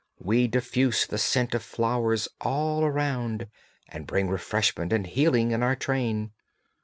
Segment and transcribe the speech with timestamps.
[0.17, 3.45] We diffuse the scent of flowers all around,
[3.87, 6.31] and bring refreshment and healing in our train.